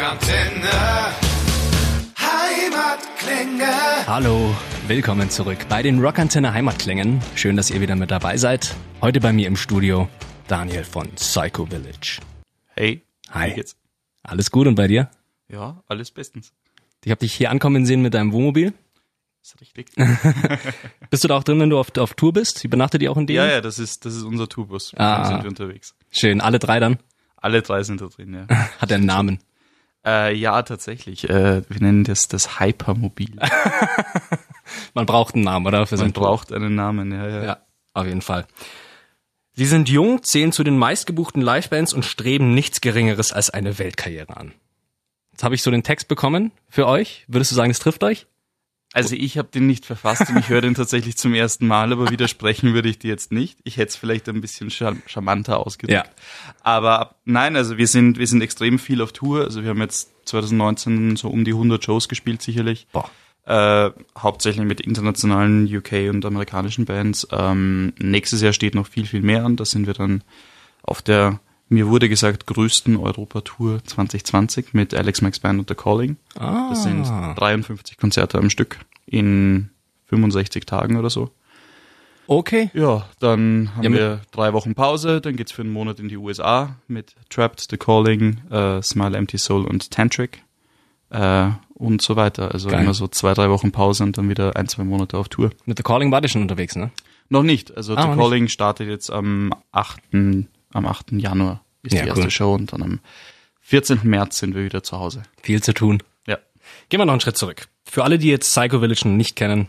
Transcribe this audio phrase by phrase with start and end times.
[0.00, 0.70] Rockantenne.
[2.16, 3.70] Heimatklänge.
[4.06, 7.20] Hallo, willkommen zurück bei den Rockantenne Heimatklängen.
[7.34, 8.74] Schön, dass ihr wieder mit dabei seid.
[9.02, 10.08] Heute bei mir im Studio
[10.48, 12.18] Daniel von Psycho Village.
[12.68, 13.02] Hey.
[13.28, 13.50] Hi.
[13.50, 13.76] Wie geht's?
[14.22, 15.10] Alles gut und bei dir?
[15.48, 16.54] Ja, alles bestens.
[17.04, 18.72] Ich habe dich hier ankommen sehen mit deinem Wohnmobil.
[19.42, 19.88] Ist richtig.
[21.10, 22.64] Bist du da auch drin, wenn du auf, auf Tour bist?
[22.64, 23.36] Übernachtet ihr auch in dem?
[23.36, 24.94] ja, ja, das ist, das ist unser Tourbus.
[24.96, 25.26] Ah.
[25.26, 25.94] sind wir unterwegs.
[26.10, 26.98] Schön, alle drei dann.
[27.36, 28.46] Alle drei sind da drin, ja.
[28.78, 29.40] Hat er einen Namen.
[30.06, 31.28] Äh, ja, tatsächlich.
[31.28, 33.36] Äh, wir nennen das das Hypermobil.
[34.94, 35.86] Man braucht einen Namen, oder?
[35.86, 37.44] Für Man braucht einen Namen, ja, ja.
[37.44, 37.58] Ja,
[37.94, 38.46] auf jeden Fall.
[39.52, 44.36] Sie sind jung, zählen zu den meistgebuchten Livebands und streben nichts Geringeres als eine Weltkarriere
[44.36, 44.52] an.
[45.32, 47.24] Jetzt habe ich so den Text bekommen für euch.
[47.28, 48.26] Würdest du sagen, es trifft euch?
[48.92, 52.10] Also ich habe den nicht verfasst und ich höre den tatsächlich zum ersten Mal, aber
[52.10, 53.58] widersprechen würde ich dir jetzt nicht.
[53.62, 56.06] Ich hätte es vielleicht ein bisschen char charmanter ausgedrückt.
[56.06, 56.12] Ja.
[56.64, 59.44] Aber ab- nein, also wir sind, wir sind extrem viel auf Tour.
[59.44, 62.88] Also wir haben jetzt 2019 so um die 100 Shows gespielt sicherlich.
[62.92, 63.08] Boah.
[63.46, 67.26] Äh, hauptsächlich mit internationalen UK und amerikanischen Bands.
[67.30, 69.54] Ähm, nächstes Jahr steht noch viel, viel mehr an.
[69.56, 70.22] Da sind wir dann
[70.82, 76.16] auf der, mir wurde gesagt, größten Europa-Tour 2020 mit Alex Max Band und The Calling.
[76.38, 76.68] Ah.
[76.70, 79.70] Das sind 53 Konzerte am Stück in
[80.06, 81.30] 65 Tagen oder so.
[82.26, 82.70] Okay.
[82.74, 86.16] Ja, dann haben Ja, wir drei Wochen Pause, dann geht's für einen Monat in die
[86.16, 90.42] USA mit Trapped, The Calling, äh, Smile Empty Soul und Tantric
[91.10, 92.52] äh, und so weiter.
[92.52, 92.82] Also Geil.
[92.84, 95.50] immer so zwei, drei Wochen Pause und dann wieder ein, zwei Monate auf Tour.
[95.66, 96.92] Mit The Calling war ich schon unterwegs, ne?
[97.30, 97.76] Noch nicht.
[97.76, 98.24] Also Ah, The noch nicht.
[98.24, 100.00] Calling startet jetzt am 8.
[100.12, 101.12] am 8.
[101.12, 102.30] Januar ist Ja, die erste cool.
[102.30, 103.00] Show und dann am
[103.62, 104.00] 14.
[104.04, 105.22] März sind wir wieder zu Hause.
[105.42, 106.00] Viel zu tun.
[106.28, 106.38] Ja.
[106.90, 107.66] Gehen wir noch einen Schritt zurück.
[107.90, 109.68] Für alle, die jetzt Psycho Village noch nicht kennen,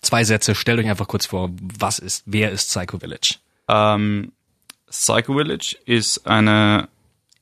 [0.00, 0.54] zwei Sätze.
[0.54, 3.36] Stellt euch einfach kurz vor, was ist, wer ist Psycho Village?
[3.68, 4.32] Ähm,
[4.88, 6.88] Psycho Village ist eine,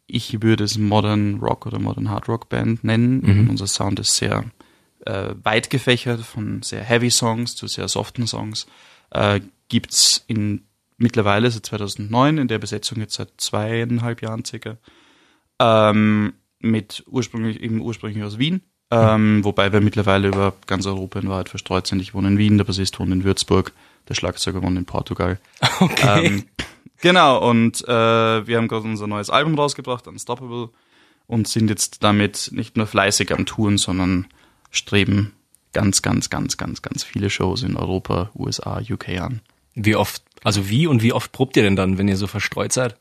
[0.09, 3.49] ich würde es Modern Rock oder Modern Hard Rock Band nennen.
[3.49, 4.47] Unser Sound ist sehr
[5.07, 8.67] äh, weit gefächert, von sehr heavy Songs zu sehr soften Songs.
[9.11, 10.65] Äh, gibt's in
[10.97, 14.77] mittlerweile seit 2009 in der Besetzung jetzt seit zweieinhalb Jahren circa.
[15.61, 18.63] Ähm, mit ursprünglich eben ursprünglich aus Wien.
[18.91, 22.01] Ähm, wobei wir mittlerweile über ganz Europa in Wahrheit verstreut sind.
[22.01, 23.73] Ich wohne in Wien, der Bassist wohnt in Würzburg,
[24.09, 25.39] der Schlagzeuger wohnt in Portugal.
[25.81, 26.27] Okay.
[26.27, 26.45] Ähm,
[27.01, 27.87] genau, und äh,
[28.47, 30.71] wir haben gerade unser neues Album rausgebracht, Unstoppable,
[31.29, 34.27] und sind jetzt damit nicht nur fleißig am Touren, sondern
[34.71, 35.35] streben
[35.73, 39.41] ganz, ganz, ganz, ganz, ganz viele Shows in Europa, USA, UK an.
[39.75, 42.73] wie oft, also wie und wie oft probt ihr denn dann, wenn ihr so verstreut
[42.73, 42.97] seid?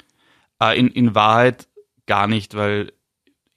[0.62, 1.68] Äh, in, in Wahrheit
[2.06, 2.92] gar nicht, weil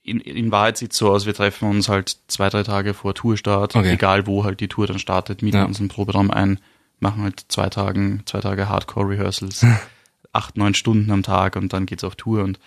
[0.03, 3.77] in, in Wahrheit sieht so aus, wir treffen uns halt zwei, drei Tage vor Tourstart,
[3.77, 3.93] Okay.
[3.93, 5.65] egal wo halt die Tour dann startet, mieten Ja.
[5.65, 6.59] uns einen Proberaum ein,
[7.01, 9.65] machen halt zwei Tagen, zwei Tage Hardcore-Rehearsals,
[10.33, 12.59] acht, neun Stunden am Tag und dann geht's auf Tour und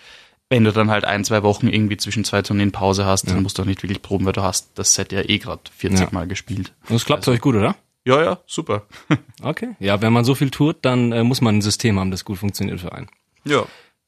[0.50, 3.58] wenn du dann halt ein, zwei Wochen irgendwie zwischen zwei Tourneen Pause hast, dann musst
[3.58, 6.08] du auch nicht wirklich proben, weil du hast das Set ja eh gerade 40 Ja.
[6.12, 6.74] Mal gespielt.
[6.90, 7.76] Und es klappt für euch gut, oder?
[8.06, 8.84] Ja, ja, super.
[9.42, 9.70] Okay.
[9.80, 12.38] Ja, wenn man so viel tourt, dann äh, muss man ein System haben, das gut
[12.38, 13.08] funktioniert für einen.
[13.46, 13.64] ja.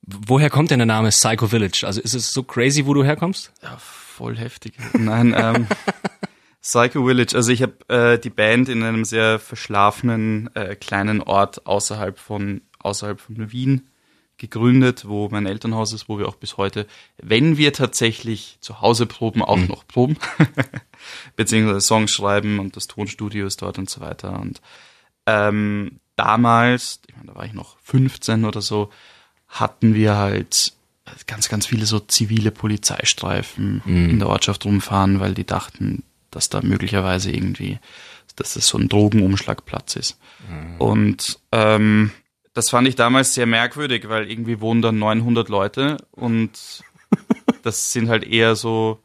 [0.07, 1.83] Woher kommt denn der Name Psycho Village?
[1.85, 3.51] Also ist es so crazy, wo du herkommst?
[3.63, 4.75] Ja, voll heftig.
[4.93, 5.67] Nein, ähm,
[6.61, 7.35] Psycho Village.
[7.35, 12.61] Also ich habe äh, die Band in einem sehr verschlafenen äh, kleinen Ort außerhalb von
[12.79, 13.89] außerhalb von Wien
[14.37, 16.87] gegründet, wo mein Elternhaus ist, wo wir auch bis heute,
[17.17, 20.17] wenn wir tatsächlich zu Hause proben, auch noch proben,
[21.35, 24.39] beziehungsweise Songs schreiben und das Tonstudio ist dort und so weiter.
[24.39, 24.61] Und
[25.25, 28.91] ähm, damals, ich meine, da war ich noch 15 oder so,
[29.55, 30.73] hatten wir halt
[31.27, 36.61] ganz, ganz viele so zivile Polizeistreifen in der Ortschaft rumfahren, weil die dachten, dass da
[36.61, 37.79] möglicherweise irgendwie,
[38.35, 40.19] dass das so ein Drogenumschlagplatz ist.
[40.79, 42.11] Und ähm,
[42.53, 46.51] das fand ich damals sehr merkwürdig, weil irgendwie wohnen da 900 Leute und
[47.63, 48.99] das sind halt eher so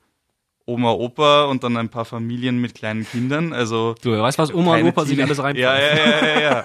[0.70, 3.52] Oma, Opa und dann ein paar Familien mit kleinen Kindern.
[3.52, 5.56] Also Du weißt, was Oma und Opa sich alles rein.
[5.56, 6.64] Ja, ja, ja, ja, ja.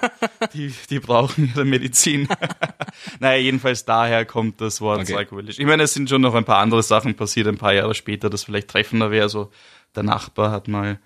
[0.54, 2.28] Die, die brauchen ihre Medizin.
[3.20, 5.14] naja, jedenfalls daher kommt das Wort Okay.
[5.14, 5.60] Psycho Village.
[5.60, 8.30] Ich meine, es sind schon noch ein paar andere Sachen passiert, ein paar Jahre später,
[8.30, 9.28] das vielleicht treffender wäre.
[9.28, 9.50] So,
[9.94, 10.98] der Nachbar hat mal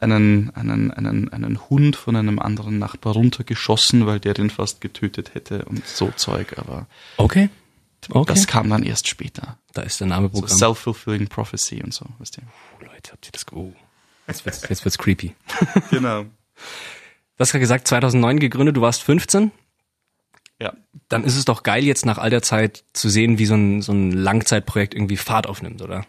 [0.00, 5.34] einen, einen, einen, einen Hund von einem anderen Nachbar runtergeschossen, weil der den fast getötet
[5.34, 6.58] hätte und so Zeug.
[6.58, 6.86] Aber
[7.16, 7.48] Okay.
[8.10, 8.32] Okay.
[8.32, 9.58] das kam dann erst später.
[9.72, 10.58] Da ist der Name So Programm.
[10.58, 12.42] Self-fulfilling Prophecy und so, weißt du.
[12.42, 13.46] oh, Leute, habt ihr das?
[13.52, 13.72] Oh.
[14.26, 15.34] Jetzt wird's, jetzt wird's creepy.
[15.90, 16.24] Genau.
[16.24, 19.50] Du hast gerade gesagt, 2009 gegründet, du warst 15.
[20.60, 20.74] Ja.
[21.08, 23.82] Dann ist es doch geil, jetzt nach all der Zeit zu sehen, wie so ein,
[23.82, 26.06] so ein Langzeitprojekt irgendwie Fahrt aufnimmt, oder?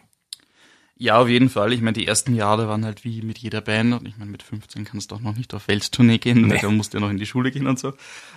[0.96, 1.72] Ja, auf jeden Fall.
[1.72, 4.44] Ich meine, die ersten Jahre waren halt wie mit jeder Band und ich meine, mit
[4.44, 6.60] 15 kannst du auch noch nicht auf Welttournee gehen, nee.
[6.60, 7.94] da musst du ja noch in die Schule gehen und so.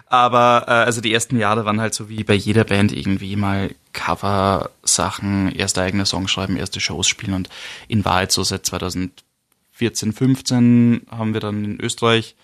[0.07, 3.75] Aber äh, also die ersten Jahre waren halt so wie bei jeder Band irgendwie mal
[3.93, 7.49] Cover-Sachen, erste eigene Songs schreiben, erste Shows spielen und
[7.87, 12.35] in Wahrheit so seit 2014, 15 haben wir dann in Österreich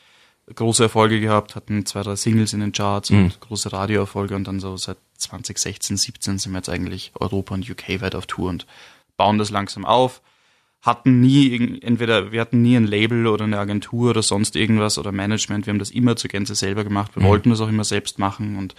[0.53, 3.23] große Erfolge gehabt, hatten zwei, drei Singles in den Charts mhm.
[3.23, 7.67] und große Radioerfolge und dann so seit 2016, 17 sind wir jetzt eigentlich Europa und
[7.67, 8.67] UK weit auf Tour und
[9.23, 10.21] bauen das langsam auf.
[10.81, 15.13] Hatten nie, entweder wir hatten nie ein Label oder eine Agentur oder sonst irgendwas oder
[15.13, 15.65] Management.
[15.65, 17.15] Wir haben das immer zur Gänze selber gemacht.
[17.15, 17.27] Wir mhm.
[17.27, 18.75] wollten das auch immer selbst machen und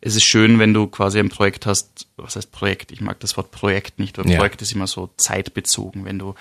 [0.00, 2.08] es ist schön, wenn du quasi ein Projekt hast.
[2.16, 2.90] Was heißt Projekt?
[2.90, 4.38] Ich mag das Wort Projekt nicht, weil ja.
[4.38, 6.06] Projekt ist immer so zeitbezogen.
[6.06, 6.34] Wenn du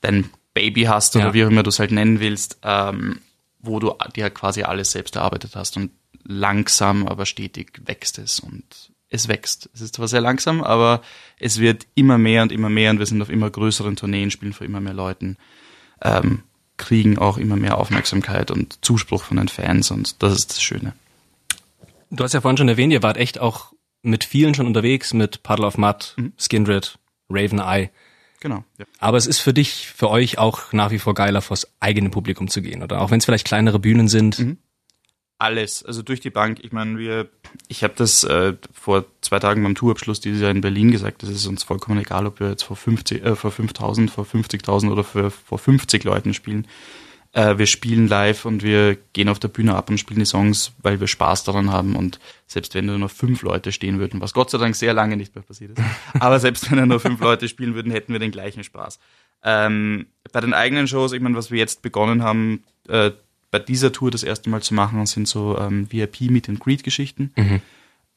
[0.00, 1.34] dein Baby hast oder ja.
[1.34, 3.20] wie auch immer du es halt nennen willst, ähm,
[3.60, 5.90] wo du dir quasi alles selbst erarbeitet hast und
[6.24, 8.64] langsam, aber stetig wächst es und
[9.10, 9.70] es wächst.
[9.74, 11.02] Es ist zwar sehr langsam, aber
[11.38, 14.52] es wird immer mehr und immer mehr und wir sind auf immer größeren Tourneen, spielen
[14.52, 15.36] vor immer mehr Leuten,
[16.02, 16.42] ähm,
[16.76, 20.92] kriegen auch immer mehr Aufmerksamkeit und Zuspruch von den Fans und das ist das Schöne.
[22.10, 23.72] Du hast ja vorhin schon erwähnt, ihr wart echt auch
[24.02, 26.32] mit vielen schon unterwegs, mit Puddle of Mud, mhm.
[26.38, 26.98] Skindred,
[27.28, 27.90] Raven Eye.
[28.40, 28.64] Genau.
[28.78, 28.84] Ja.
[28.98, 32.48] Aber es ist für dich, für euch auch nach wie vor geiler, vors eigene Publikum
[32.48, 33.00] zu gehen, oder?
[33.00, 34.38] Auch wenn es vielleicht kleinere Bühnen sind.
[34.38, 34.58] Mhm
[35.38, 36.60] alles, also durch die Bank.
[36.62, 37.28] Ich meine, wir,
[37.68, 41.22] ich habe das äh, vor zwei Tagen beim Tourabschluss dieses Jahr in Berlin gesagt.
[41.22, 44.90] Das ist uns vollkommen egal, ob wir jetzt vor 50, äh, vor 5000, vor 50.000
[44.90, 46.66] oder für, vor 50 Leuten spielen.
[47.32, 50.72] Äh, wir spielen live und wir gehen auf der Bühne ab und spielen die Songs,
[50.78, 51.94] weil wir Spaß daran haben.
[51.94, 55.18] Und selbst wenn nur noch fünf Leute stehen würden, was Gott sei Dank sehr lange
[55.18, 55.84] nicht mehr passiert ist,
[56.18, 58.98] aber selbst wenn nur fünf Leute spielen würden, hätten wir den gleichen Spaß.
[59.42, 63.10] Ähm, bei den eigenen Shows, ich meine, was wir jetzt begonnen haben, äh,
[63.56, 67.32] bei dieser Tour das erste Mal zu machen, sind so ähm, VIP-Meet and Greet-Geschichten.
[67.36, 67.60] Mhm.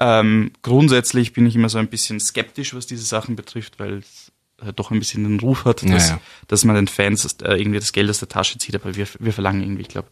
[0.01, 4.31] Ähm, grundsätzlich bin ich immer so ein bisschen skeptisch, was diese Sachen betrifft, weil es
[4.61, 6.21] äh, doch ein bisschen den Ruf hat, dass, ja.
[6.47, 9.33] dass man den Fans äh, irgendwie das Geld aus der Tasche zieht, aber wir, wir
[9.33, 10.09] verlangen irgendwie, ich glaube,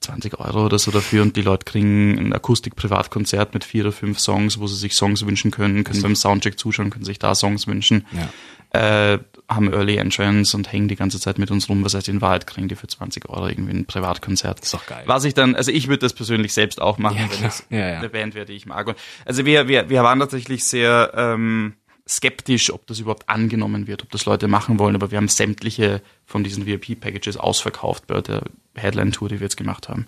[0.00, 4.18] 20 Euro oder so dafür und die Leute kriegen ein Akustik-Privatkonzert mit vier oder fünf
[4.18, 7.66] Songs, wo sie sich Songs wünschen können, können beim Soundcheck zuschauen, können sich da Songs
[7.66, 8.06] wünschen,
[8.74, 9.14] ja.
[9.14, 9.18] äh,
[9.54, 11.84] haben Early Entrance und hängen die ganze Zeit mit uns rum.
[11.84, 14.58] Was heißt, in Wahrheit kriegen die für 20 Euro irgendwie ein Privatkonzert.
[14.58, 15.02] Das ist doch geil.
[15.06, 17.98] Was ich dann, also ich würde das persönlich selbst auch machen, ja, wenn es ja,
[17.98, 18.86] eine Band wäre, die ich mag.
[18.86, 21.74] Und also wir, wir, wir waren tatsächlich sehr ähm,
[22.08, 26.02] skeptisch, ob das überhaupt angenommen wird, ob das Leute machen wollen, aber wir haben sämtliche
[26.26, 28.42] von diesen VIP-Packages ausverkauft bei der
[28.74, 30.06] Headline-Tour, die wir jetzt gemacht haben.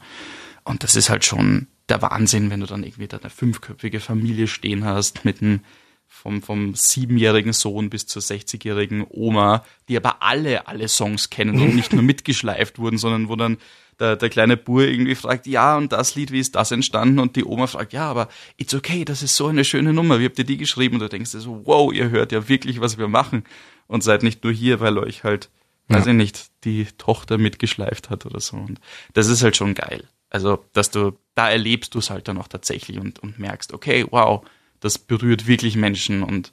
[0.65, 4.47] Und das ist halt schon der Wahnsinn, wenn du dann irgendwie da eine fünfköpfige Familie
[4.47, 5.61] stehen hast mit einem
[6.07, 11.75] vom, vom siebenjährigen Sohn bis zur 60-jährigen Oma, die aber alle, alle Songs kennen und
[11.75, 13.59] nicht nur mitgeschleift wurden, sondern wo dann
[13.99, 17.19] der, der kleine Bur irgendwie fragt, ja, und das Lied, wie ist das entstanden?
[17.19, 20.25] Und die Oma fragt, ja, aber it's okay, das ist so eine schöne Nummer, wie
[20.25, 20.97] habt ihr die geschrieben?
[20.97, 23.45] Und du denkst dir so, wow, ihr hört ja wirklich, was wir machen
[23.87, 25.51] und seid nicht nur hier, weil euch halt,
[25.89, 25.97] ja.
[25.97, 28.57] weiß ich nicht, die Tochter mitgeschleift hat oder so.
[28.57, 28.81] Und
[29.13, 30.09] das ist halt schon geil.
[30.31, 34.07] Also, dass du, da erlebst du es halt dann auch tatsächlich und, und merkst, okay,
[34.11, 34.45] wow,
[34.85, 36.53] das berührt wirklich Menschen und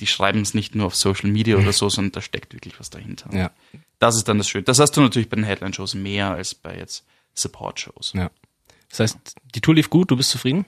[0.00, 2.90] die schreiben es nicht nur auf Social Media oder so, sondern da steckt wirklich was
[2.90, 3.34] dahinter.
[3.34, 3.50] Ja.
[3.98, 4.64] Das ist dann das Schöne.
[4.64, 7.04] Das hast du natürlich bei den Headline-Shows mehr als bei jetzt
[7.34, 8.12] Support-Shows.
[8.14, 8.30] Ja.
[8.90, 9.18] Das heißt,
[9.54, 10.66] die Tour lief gut, du bist zufrieden?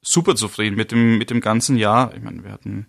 [0.00, 2.12] Super zufrieden mit dem, mit dem ganzen Jahr.
[2.14, 2.86] Ich meine, wir hatten,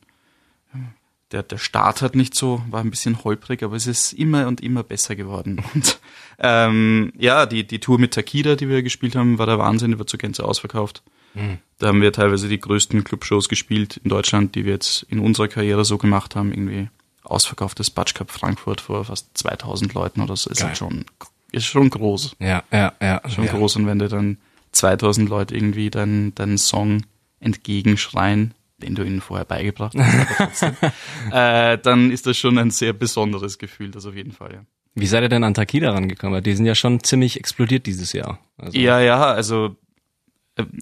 [1.31, 4.61] der, der Start hat nicht so, war ein bisschen holprig, aber es ist immer und
[4.61, 5.63] immer besser geworden.
[5.73, 5.99] Und
[6.39, 9.99] ähm, ja, die, die Tour mit Takida, die wir gespielt haben, war der Wahnsinn, die
[9.99, 11.03] war zur Gänze ausverkauft.
[11.33, 11.57] Mhm.
[11.79, 15.47] Da haben wir teilweise die größten Clubshows gespielt in Deutschland, die wir jetzt in unserer
[15.47, 16.51] Karriere so gemacht haben.
[16.51, 16.89] Irgendwie
[17.23, 20.49] ausverkauftes Batsch Cup Frankfurt vor fast 2000 Leuten oder so.
[20.49, 21.05] Ist halt schon,
[21.51, 22.35] ist schon groß.
[22.39, 23.21] Ja, ja, ja.
[23.29, 23.51] Schon ja.
[23.51, 23.77] groß.
[23.77, 24.37] Und wenn dir dann
[24.71, 27.03] 2000 Leute irgendwie deinen, deinen Song
[27.39, 30.63] entgegenschreien, den du ihnen vorher beigebracht hast,
[31.31, 34.65] äh, dann ist das schon ein sehr besonderes Gefühl, das auf jeden Fall, ja.
[34.95, 36.43] Wie seid ihr denn an Takida rangekommen?
[36.43, 38.39] Die sind ja schon ziemlich explodiert dieses Jahr.
[38.57, 39.75] Also ja, ja, also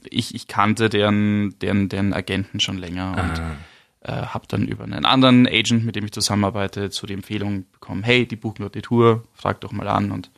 [0.10, 3.56] ich, ich kannte deren, deren, deren Agenten schon länger und ah.
[4.02, 8.04] äh, habe dann über einen anderen Agent, mit dem ich zusammenarbeite, zu die Empfehlung bekommen,
[8.04, 10.30] hey, die buchen dort die Tour, frag doch mal an und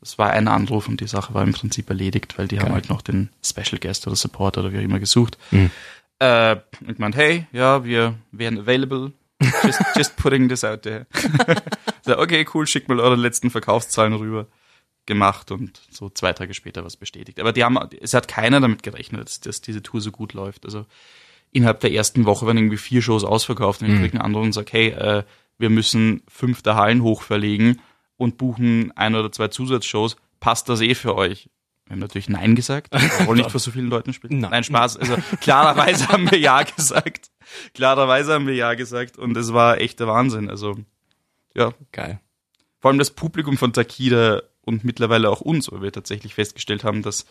[0.00, 2.66] es war ein Anruf und die Sache war im Prinzip erledigt, weil die Geil.
[2.66, 5.36] haben halt noch den Special Guest oder Support oder wie auch immer gesucht.
[5.50, 5.70] Mhm.
[6.18, 9.12] Äh, und meint, hey, ja, wir wären available.
[9.64, 11.06] Just, just putting this out there.
[12.02, 14.46] so, okay, cool, schickt mal eure letzten Verkaufszahlen rüber
[15.06, 17.40] gemacht und so zwei Tage später was bestätigt.
[17.40, 20.64] Aber die haben, es hat keiner damit gerechnet, dass, dass diese Tour so gut läuft.
[20.64, 20.86] Also
[21.52, 24.00] innerhalb der ersten Woche waren irgendwie vier Shows ausverkauft und ich mhm.
[24.00, 25.24] kriege einen und sage, hey, äh,
[25.58, 27.80] wir müssen fünf der Hallen hochverlegen
[28.16, 30.16] und buchen ein oder zwei Zusatzshows.
[30.40, 31.48] Passt das eh für euch?
[31.86, 32.92] Wir haben natürlich Nein gesagt.
[33.18, 34.40] Wir wollen nicht vor so vielen Leuten spielen.
[34.40, 34.50] Nein.
[34.50, 34.96] Nein, Spaß.
[34.96, 37.30] Also klarerweise haben wir Ja gesagt.
[37.74, 40.50] Klarerweise haben wir Ja gesagt und es war echt der Wahnsinn.
[40.50, 40.76] Also
[41.54, 42.20] ja, Geil.
[42.80, 47.02] vor allem das Publikum von Takida und mittlerweile auch uns, weil wir tatsächlich festgestellt haben,
[47.02, 47.24] dass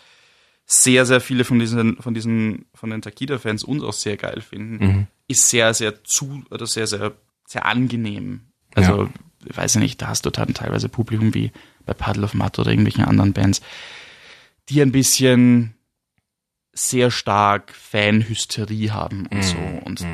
[0.66, 4.80] sehr, sehr viele von diesen, von diesen, von den Takida-Fans uns auch sehr geil finden,
[5.28, 7.12] ist sehr, sehr zu, oder sehr, sehr,
[7.46, 8.42] sehr angenehm.
[8.74, 9.10] Also, Ja.
[9.48, 11.52] ich weiß ja nicht, da hast du dann teilweise Publikum wie
[11.86, 13.62] bei Paddle of Mud oder irgendwelchen anderen Bands,
[14.70, 15.76] die ein bisschen
[16.74, 20.06] sehr stark Fanhysterie haben und so und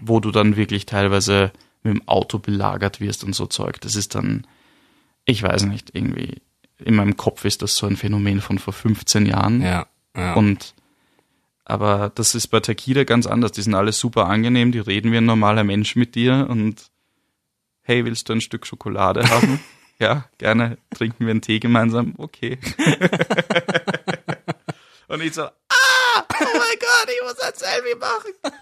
[0.00, 3.80] wo du dann wirklich teilweise mit dem Auto belagert wirst und so Zeug.
[3.80, 4.46] Das ist dann,
[5.24, 6.40] ich weiß nicht, irgendwie
[6.78, 9.62] in meinem Kopf ist das so ein Phänomen von vor 15 Jahren.
[9.62, 9.86] Ja.
[10.16, 10.34] ja.
[10.34, 10.74] Und
[11.64, 13.52] aber das ist bei Takida ganz anders.
[13.52, 16.90] Die sind alle super angenehm, die reden wie ein normaler Mensch mit dir und
[17.82, 19.60] hey, willst du ein Stück Schokolade haben?
[19.98, 20.76] ja, gerne.
[20.94, 22.14] Trinken wir einen Tee gemeinsam?
[22.18, 22.58] Okay.
[25.08, 25.50] und ich so, ah,
[26.18, 28.32] oh mein Gott, ich muss ein Selfie machen.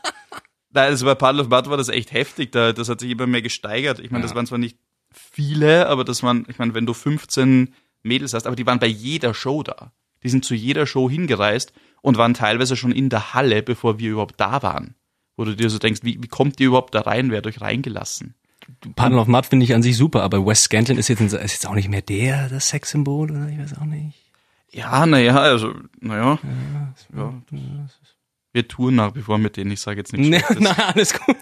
[0.71, 2.53] Nein, also bei Paddle of Mud war das echt heftig.
[2.53, 3.99] Da, das hat sich immer mehr gesteigert.
[3.99, 4.37] Ich meine, das Ja.
[4.37, 4.79] waren zwar nicht
[5.15, 8.87] viele, aber das waren, ich meine, wenn du 15 Mädels hast, aber die waren bei
[8.87, 9.93] jeder Show da.
[10.23, 14.11] Die sind zu jeder Show hingereist und waren teilweise schon in der Halle, bevor wir
[14.11, 14.95] überhaupt da waren.
[15.37, 17.31] Wo du dir so denkst, wie, wie kommt ihr überhaupt da rein?
[17.31, 18.35] Wer hat euch reingelassen?
[18.95, 21.67] Paddle of Mud finde ich an sich super, aber Wes Scantlin ist jetzt, ist jetzt
[21.67, 23.49] auch nicht mehr der, das Sexsymbol, oder?
[23.49, 24.17] Ich weiß auch nicht.
[24.71, 26.39] Ja, naja, also, naja.
[27.15, 27.99] Ja, das,
[28.53, 31.37] wir touren nach wie vor mit denen, ich sage jetzt nichts Nee, na, alles gut.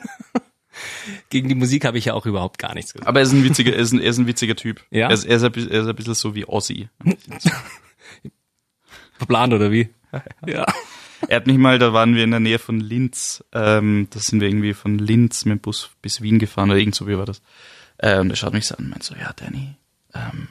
[1.28, 3.08] Gegen die Musik habe ich ja auch überhaupt gar nichts gesagt.
[3.08, 4.84] Aber er ist ein witziger, er ist ein, er ist ein witziger Typ.
[4.90, 5.08] Ja?
[5.08, 6.88] Er ist, er, ist ein, er ist ein bisschen so wie Ozzy.
[9.18, 9.88] Verplant oder wie?
[10.46, 10.66] Ja.
[11.28, 14.40] Er hat mich mal, da waren wir in der Nähe von Linz, ähm, da sind
[14.40, 17.26] wir irgendwie von Linz mit dem Bus bis Wien gefahren oder irgend so wie war
[17.26, 17.42] das.
[17.98, 19.76] Äh, und er schaut mich so an und meint so, ja, Danny,
[20.14, 20.48] ähm,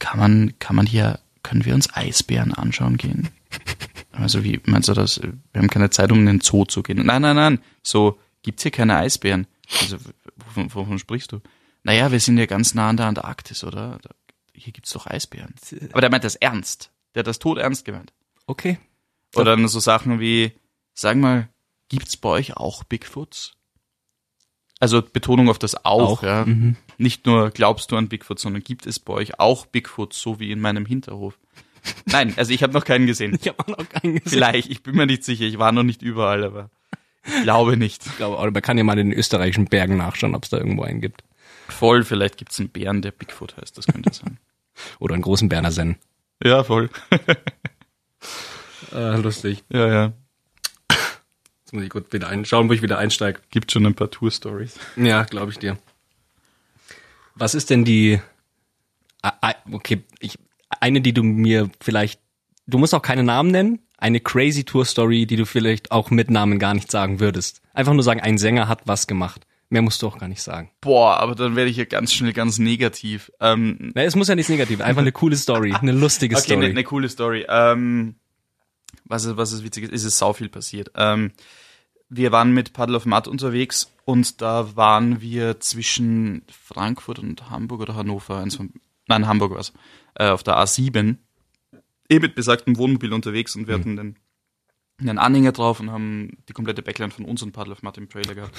[0.00, 3.28] kann man, kann man hier, können wir uns Eisbären anschauen gehen?
[4.18, 5.20] Also wie meinst du das?
[5.20, 7.04] Wir haben keine Zeit, um in den Zoo zu gehen.
[7.04, 7.58] Nein, nein, nein.
[7.82, 9.46] So, gibt's hier keine Eisbären?
[9.80, 9.98] Also,
[10.36, 11.40] wovon, wovon sprichst du?
[11.82, 13.98] Naja, wir sind ja ganz nah an der Antarktis, oder?
[14.00, 14.10] Da,
[14.54, 15.54] hier gibt's doch Eisbären.
[15.90, 16.90] Aber der meint das ernst.
[17.14, 18.12] Der hat das tot ernst gemeint.
[18.46, 18.78] Okay.
[19.34, 20.52] Oder so Sachen wie,
[20.94, 21.48] sag mal,
[21.88, 23.56] gibt's bei euch auch Bigfoots?
[24.78, 26.44] Also Betonung auf das auch, Auch, ja.
[26.44, 26.76] mhm.
[26.98, 30.52] Nicht nur glaubst du an Bigfoot, sondern gibt es bei euch auch Bigfoots, so wie
[30.52, 31.38] in meinem Hinterhof?
[32.06, 33.36] Nein, also ich habe noch keinen gesehen.
[33.40, 34.28] Ich habe auch noch keinen gesehen.
[34.28, 36.70] Vielleicht, ich bin mir nicht sicher, ich war noch nicht überall, aber
[37.26, 38.06] ich glaube nicht.
[38.06, 40.82] Ich glaube, man kann ja mal in den österreichischen Bergen nachschauen, ob es da irgendwo
[40.82, 41.22] einen gibt.
[41.68, 44.38] Voll, vielleicht gibt's einen Bären, der Bigfoot heißt, das könnte sein.
[44.98, 45.96] Oder einen großen Berner Senn.
[46.42, 46.90] Ja, voll.
[48.92, 49.64] Äh, lustig.
[49.68, 50.12] Ja, ja.
[51.66, 53.40] Jetzt muss ich kurz wieder einschauen, wo ich wieder einsteige.
[53.50, 54.78] Gibt schon ein paar Tour-Stories.
[54.96, 55.76] Ja, glaube ich dir.
[57.34, 58.20] Was ist denn die,
[59.72, 60.38] okay, ich,
[60.80, 62.20] eine, die du mir vielleicht,
[62.66, 66.30] du musst auch keine Namen nennen, eine crazy Tour Story, die du vielleicht auch mit
[66.30, 67.62] Namen gar nicht sagen würdest.
[67.72, 69.46] Einfach nur sagen, ein Sänger hat was gemacht.
[69.68, 70.70] Mehr musst du auch gar nicht sagen.
[70.80, 73.32] Boah, aber dann werde ich ja ganz schnell ganz negativ.
[73.40, 76.64] Ähm, Na, es muss ja nichts Negatives, einfach eine coole Story, eine lustige Okay, Story.
[76.66, 77.44] eine ne coole Story.
[77.48, 78.14] Ähm,
[79.04, 80.90] was ist, was ist witzig ist, ist es sau viel passiert.
[80.94, 81.32] Ähm,
[82.08, 87.80] wir waren mit Paddle of Mud unterwegs und da waren wir zwischen Frankfurt und Hamburg
[87.80, 88.72] oder Hannover, eins von,
[89.08, 89.72] nein, Hamburg war's,
[90.14, 91.16] äh, auf der A7,
[92.08, 94.16] eh mit besagtem Wohnmobil unterwegs und wir hatten den,
[94.98, 98.08] einen Anhänger drauf und haben die komplette Backline von uns und Paddle of Mud im
[98.08, 98.54] Trailer gehabt.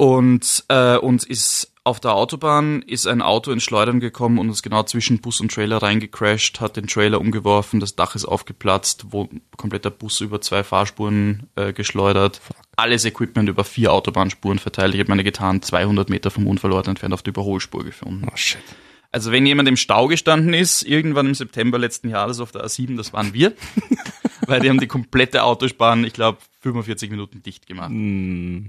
[0.00, 4.62] Und äh, uns ist auf der Autobahn ist ein Auto ins Schleudern gekommen und ist
[4.62, 9.28] genau zwischen Bus und Trailer reingecrashed, hat den Trailer umgeworfen, das Dach ist aufgeplatzt, wo
[9.58, 12.40] kompletter Bus über zwei Fahrspuren äh, geschleudert,
[12.76, 14.94] alles Equipment über vier Autobahnspuren verteilt.
[14.94, 18.26] Ich habe meine getan 200 Meter vom Unfallort entfernt auf der Überholspur gefunden.
[18.26, 18.62] oh shit.
[19.12, 22.96] Also wenn jemand im Stau gestanden ist, irgendwann im September letzten Jahres auf der A7,
[22.96, 23.54] das waren wir,
[24.46, 27.90] weil die haben die komplette Autobahn, ich glaube, 45 Minuten dicht gemacht.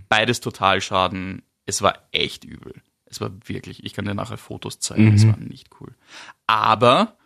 [0.10, 1.44] Beides Totalschaden.
[1.66, 2.74] Es war echt übel.
[3.06, 5.94] Es war wirklich, ich kann dir nachher Fotos zeigen, es war nicht cool.
[6.48, 7.18] Aber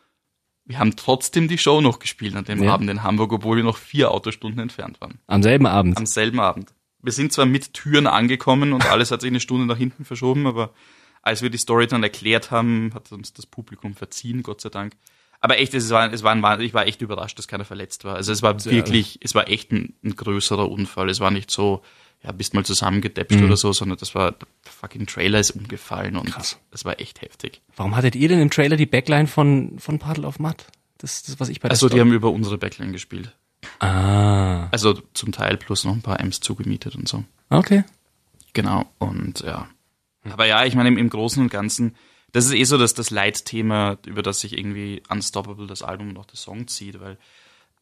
[0.66, 2.74] wir haben trotzdem die Show noch gespielt an dem Ja.
[2.74, 5.20] Abend in Hamburg, obwohl wir noch vier Autostunden entfernt waren.
[5.28, 5.98] Am selben Abend.
[5.98, 6.74] Am selben Abend.
[7.04, 10.48] Wir sind zwar mit Türen angekommen und alles hat sich eine Stunde nach hinten verschoben,
[10.48, 10.74] aber
[11.26, 14.94] als wir die Story dann erklärt haben, hat uns das Publikum verziehen, Gott sei Dank.
[15.42, 18.16] Aber echt, es war, es war ein, ich war echt überrascht, dass keiner verletzt war.
[18.16, 21.10] Also es war wirklich, es war echt ein, ein größerer Unfall.
[21.10, 21.84] Es war nicht so,
[22.24, 26.32] ja, bist mal zusammengedepscht oder so, sondern das war, der fucking Trailer ist umgefallen und
[26.32, 26.58] Krass.
[26.72, 27.62] das war echt heftig.
[27.76, 30.66] Warum hattet ihr denn im Trailer die Backline von, von Paddle of Mud?
[31.00, 33.36] Das, das was ich bei der Also die haben über unsere Backline gespielt.
[33.80, 37.24] Ah, Also zum Teil plus noch ein paar Amps zugemietet und so.
[37.50, 37.84] okay.
[38.54, 39.68] Genau, und ja.
[40.32, 41.96] Aber ja, ich meine, im, im Großen und Ganzen,
[42.32, 46.18] das ist eh so dass das Leitthema, über das sich irgendwie Unstoppable, das Album und
[46.18, 47.18] auch der Song zieht, weil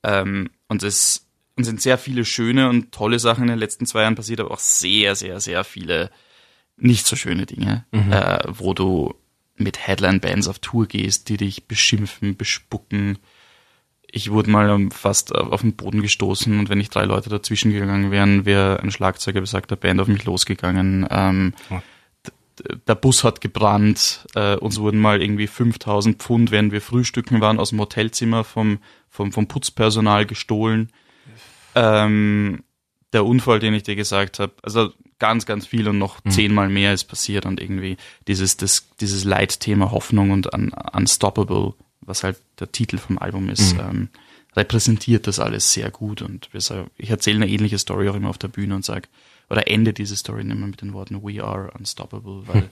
[0.03, 4.01] ähm, und es und sind sehr viele schöne und tolle Sachen in den letzten zwei
[4.01, 6.09] Jahren passiert, aber auch sehr, sehr, sehr viele
[6.77, 9.13] nicht so schöne Dinge, äh, wo du
[9.55, 13.19] mit Headline-Bands auf Tour gehst, die dich beschimpfen, bespucken.
[14.11, 18.09] Ich wurde mal fast auf den Boden gestoßen und wenn nicht drei Leute dazwischen gegangen
[18.09, 21.07] wären, wäre ein Schlagzeuger besagter Band auf mich losgegangen.
[21.09, 21.79] Ähm, Oh.
[22.87, 27.59] Der Bus hat gebrannt, äh, uns wurden mal irgendwie 5000 Pfund, während wir frühstücken waren,
[27.59, 28.79] aus dem Hotelzimmer vom,
[29.09, 30.91] vom, vom Putzpersonal gestohlen.
[31.75, 32.63] Ähm,
[33.13, 36.93] der Unfall, den ich dir gesagt habe, also ganz, ganz viel und noch zehnmal mehr
[36.93, 42.71] ist passiert und irgendwie dieses, das, dieses Leitthema Hoffnung und un, Unstoppable, was halt der
[42.71, 44.09] Titel vom Album ist, ähm,
[44.55, 46.49] repräsentiert das alles sehr gut und
[46.97, 49.07] ich erzähle eine ähnliche Story auch immer auf der Bühne und sag
[49.53, 52.69] oder ende diese Story immer mit den Worten We are unstoppable, weil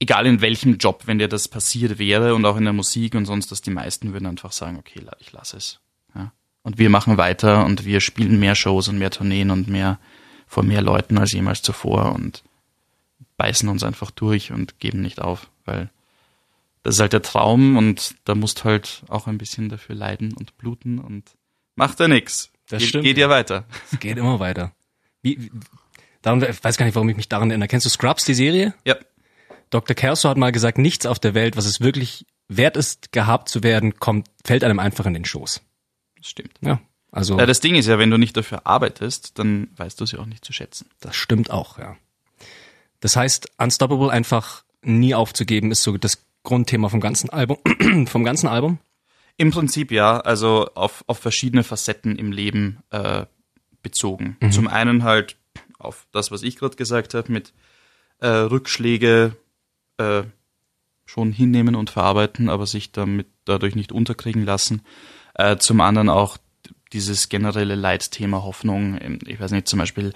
[0.00, 3.24] egal in welchem Job, wenn dir das passiert wäre und auch in der Musik und
[3.24, 5.78] sonst, dass die meisten würden einfach sagen, okay, ich lasse es.
[6.14, 6.32] Ja.
[6.62, 10.00] Und wir machen weiter und wir spielen mehr Shows und mehr Tourneen und mehr
[10.48, 12.42] vor mehr Leuten als jemals zuvor und
[13.36, 15.88] beißen uns einfach durch und geben nicht auf, weil
[16.82, 20.58] das ist halt der Traum und da musst halt auch ein bisschen dafür leiden und
[20.58, 21.24] bluten und
[21.76, 22.50] macht ja nix.
[22.68, 23.64] Das Ge- stimmt, Geht ja weiter.
[23.92, 24.72] Es geht immer weiter.
[25.26, 25.50] Wie,
[26.22, 27.68] darum, ich weiß gar nicht, warum ich mich daran erinnere.
[27.68, 28.74] Kennst du Scrubs, die Serie?
[28.84, 28.96] Ja.
[29.70, 29.96] Dr.
[29.96, 33.62] Kelso hat mal gesagt, nichts auf der Welt, was es wirklich wert ist, gehabt zu
[33.62, 35.60] werden, kommt, fällt einem einfach in den Schoß.
[36.16, 36.52] Das stimmt.
[36.60, 36.80] Ja,
[37.10, 40.12] also Ja, das Ding ist ja, wenn du nicht dafür arbeitest, dann weißt du es
[40.12, 40.88] ja auch nicht zu schätzen.
[41.00, 41.96] das stimmt auch, ja.
[43.00, 47.58] Das heißt, Unstoppable einfach nie aufzugeben, ist so das Grundthema vom ganzen Album,
[48.06, 48.78] vom ganzen Album.
[49.36, 53.26] Im Prinzip ja, also auf, auf verschiedene Facetten im Leben äh,
[53.86, 54.36] bezogen.
[54.50, 55.36] Zum einen halt
[55.78, 57.52] auf das, was ich gerade gesagt habe, mit
[58.18, 59.36] äh, Rückschläge
[59.98, 60.24] äh,
[61.04, 64.82] schon hinnehmen und verarbeiten, aber sich damit dadurch nicht unterkriegen lassen.
[65.34, 66.36] Äh, zum anderen auch
[66.92, 68.98] dieses generelle Leitthema Hoffnung.
[69.00, 70.12] Ähm, Ich weiß nicht, zum Beispiel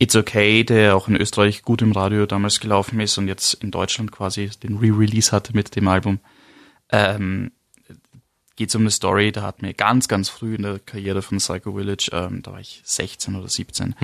[0.00, 3.70] It's Okay, der auch in Österreich gut im Radio damals gelaufen ist und jetzt in
[3.70, 6.18] Deutschland quasi den Re-Release hatte mit dem Album.
[6.90, 7.52] Ähm,
[8.56, 11.38] geht es um eine Story, da hat mir ganz, ganz früh in der Karriere von
[11.38, 13.94] Psycho Village, ähm, da war ich 16 oder 17,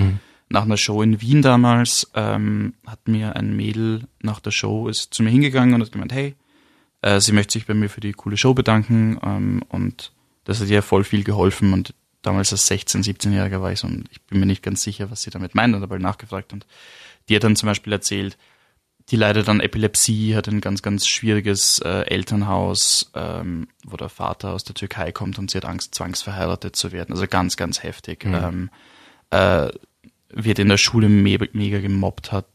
[0.49, 5.13] nach einer Show in Wien damals, ähm, hat mir ein Mädel nach der Show ist
[5.13, 6.35] zu mir hingegangen und hat gemeint, hey,
[7.01, 10.11] äh, sie möchte sich bei mir für die coole Show bedanken ähm, und
[10.43, 14.07] das hat ihr voll viel geholfen und damals als 16, 17-Jähriger war ich so und
[14.11, 16.65] ich bin mir nicht ganz sicher, was sie damit meint und habe halt nachgefragt und
[17.29, 18.37] die hat dann zum Beispiel erzählt,
[19.11, 24.53] die leidet an Epilepsie, hat ein ganz, ganz schwieriges äh, Elternhaus, ähm, wo der Vater
[24.53, 27.11] aus der Türkei kommt und sie hat Angst, zwangsverheiratet zu werden.
[27.11, 28.23] Also ganz, ganz heftig.
[28.25, 28.69] Ähm,
[29.31, 29.69] äh,
[30.29, 32.45] wird in der Schule me mega gemobbt, hat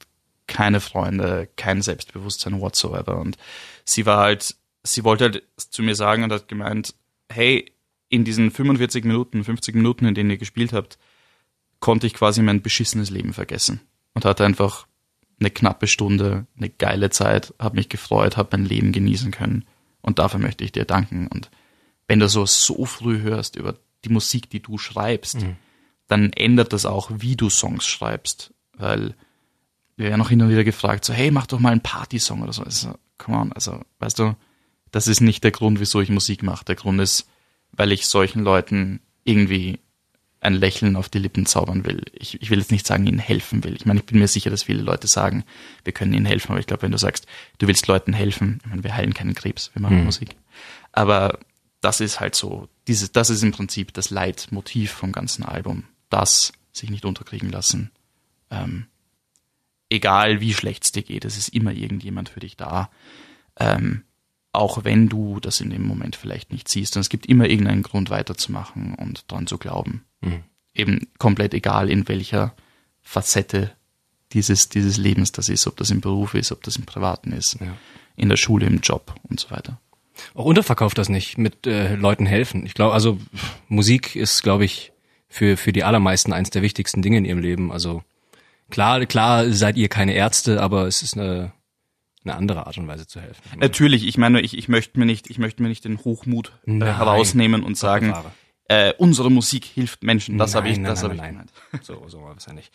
[0.46, 3.18] keine Freunde, kein Selbstbewusstsein whatsoever.
[3.18, 3.36] Und
[3.84, 6.94] sie war halt, sie wollte halt zu mir sagen und hat gemeint,
[7.30, 7.70] hey,
[8.08, 10.96] in diesen 45 Minuten, 50 Minuten, in denen ihr gespielt habt,
[11.80, 13.80] konnte ich quasi mein beschissenes Leben vergessen.
[14.14, 14.86] Und hatte einfach
[15.38, 19.64] eine knappe Stunde, eine geile Zeit, habe mich gefreut, habe mein Leben genießen können.
[20.00, 21.26] Und dafür möchte ich dir danken.
[21.26, 21.50] Und
[22.08, 25.38] wenn du so so früh hörst über die Musik, die du schreibst,
[26.08, 28.54] dann ändert das auch, wie du Songs schreibst.
[28.72, 29.14] Weil
[29.96, 32.52] wir werden auch hin und wieder gefragt, so, hey, mach doch mal einen Partysong oder
[32.52, 32.62] so.
[32.62, 34.36] Also, come on, also, weißt du,
[34.90, 36.64] das ist nicht der Grund, wieso ich Musik mache.
[36.64, 37.28] Der Grund ist,
[37.72, 39.80] weil ich solchen Leuten irgendwie
[40.40, 42.02] ein Lächeln auf die Lippen zaubern will.
[42.12, 43.74] Ich, ich will jetzt nicht sagen, ihnen helfen will.
[43.74, 45.44] Ich meine, ich bin mir sicher, dass viele Leute sagen,
[45.84, 47.26] wir können ihnen helfen, aber ich glaube, wenn du sagst,
[47.58, 50.36] du willst Leuten helfen, ich meine, wir heilen keinen Krebs, wir machen Musik.
[50.92, 51.38] Aber
[51.80, 55.84] das ist halt so, dieses, das ist im Prinzip das Leitmotiv vom ganzen Album.
[56.10, 57.90] Das sich nicht unterkriegen lassen.
[58.50, 58.86] Ähm,
[59.88, 62.90] egal wie schlecht es dir geht, es ist immer irgendjemand für dich da.
[63.58, 64.04] Ähm,
[64.56, 66.96] auch wenn du das in dem Moment vielleicht nicht siehst.
[66.96, 70.04] Und es gibt immer irgendeinen Grund weiterzumachen und dran zu glauben.
[70.74, 72.54] Eben komplett egal, in welcher
[73.02, 73.72] Facette
[74.32, 77.58] dieses, dieses Lebens das ist, ob das im Beruf ist, ob das im Privaten ist,
[77.60, 77.76] Ja.
[78.16, 79.80] in der Schule, im Job und so weiter.
[80.34, 82.66] Auch unterverkauft das nicht, mit äh, Leuten helfen.
[82.66, 83.18] Ich glaube, also
[83.68, 84.92] Musik ist, glaube ich,
[85.28, 87.70] für, für die allermeisten eins der wichtigsten Dinge in ihrem Leben.
[87.70, 88.02] Also
[88.70, 91.52] klar, klar seid ihr keine Ärzte, aber es ist eine,
[92.26, 93.42] eine andere Art und Weise zu helfen.
[93.58, 96.80] Natürlich, ich meine, ich, ich möchte mir nicht, ich möchte mir nicht den Hochmut äh,
[96.80, 98.14] herausnehmen und sagen,
[98.68, 100.38] äh, unsere Musik hilft Menschen.
[100.38, 101.52] Das habe ich, Nein, das habe ich nein, gemeint.
[101.72, 101.80] nein.
[101.84, 102.72] So, so war es ja nicht.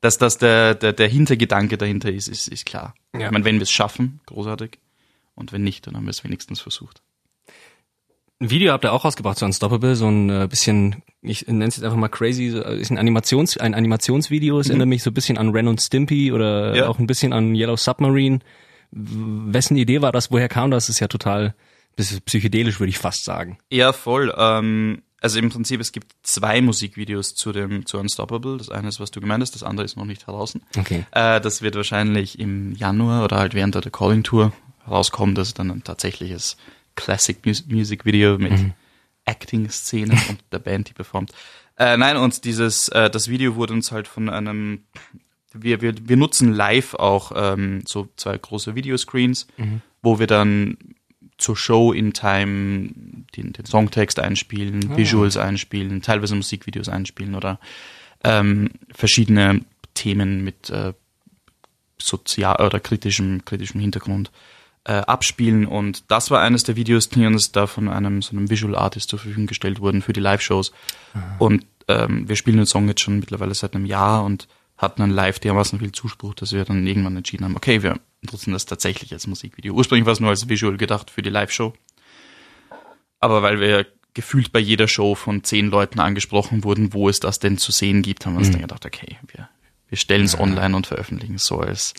[0.00, 2.94] Dass das der, der, der Hintergedanke dahinter ist, ist, ist klar.
[3.14, 3.26] Ja.
[3.26, 4.78] Ich meine, wenn wir es schaffen, großartig.
[5.34, 7.02] Und wenn nicht, dann haben wir es wenigstens versucht.
[8.42, 11.76] Ein Video habt ihr auch rausgebracht zu Unstoppable, so ein äh, bisschen, ich nenne es
[11.76, 15.10] jetzt einfach mal crazy, so, äh, ist ein Animations, ein Animationsvideo, es erinnert mich so
[15.10, 16.88] ein bisschen an Ren und Stimpy oder Ja.
[16.88, 18.40] auch ein bisschen an Yellow Submarine.
[18.90, 20.32] Wessen Idee war das?
[20.32, 20.86] Woher kam das?
[20.86, 21.54] Das ist ja total,
[21.94, 23.58] ist psychedelisch, würde ich fast sagen.
[23.70, 24.34] Ja, voll.
[24.36, 28.58] Ähm, also im Prinzip, es gibt zwei Musikvideos zu dem, zu Unstoppable.
[28.58, 30.64] Das eine ist, was du gemeint hast, das andere ist noch nicht draußen.
[30.76, 31.06] Okay.
[31.12, 34.52] Äh, das wird wahrscheinlich im Januar oder halt während der Calling Tour
[34.90, 35.36] rauskommen.
[35.36, 36.56] Das ist dann ein tatsächliches
[36.94, 38.72] Classic Mus Music Video mit Mhm.
[39.24, 41.32] Acting-Szenen und der Band, die performt.
[41.78, 44.82] Äh, nein, und dieses, äh, das Video wurde uns halt von einem,
[45.52, 49.46] wir, wir, wir nutzen live auch ähm, so zwei große Videoscreens,
[50.02, 50.76] wo wir dann
[51.38, 52.90] zur Show in Time
[53.36, 57.58] den, den Songtext einspielen, Visuals einspielen, teilweise Musikvideos einspielen oder
[58.24, 60.92] ähm, verschiedene Themen mit äh,
[61.98, 64.30] sozial oder kritischem, kritischem Hintergrund
[64.84, 65.66] äh, abspielen.
[65.66, 69.08] Und das war eines der Videos, die uns da von einem so einem Visual Artist
[69.10, 70.72] zur Verfügung gestellt wurden für die Live-Shows.
[71.38, 75.10] Und ähm, wir spielen den Song jetzt schon mittlerweile seit einem Jahr und hatten dann
[75.10, 79.12] live dermaßen viel Zuspruch, dass wir dann irgendwann entschieden haben, okay, wir nutzen das tatsächlich
[79.12, 79.74] als Musikvideo.
[79.74, 81.72] Ursprünglich war es nur als Visual gedacht für die Live-Show.
[83.20, 87.38] Aber weil wir gefühlt bei jeder Show von zehn Leuten angesprochen wurden, wo es das
[87.38, 89.48] denn zu sehen gibt, haben wir uns dann gedacht, okay, wir,
[89.88, 91.94] wir stellen es online und veröffentlichen es so als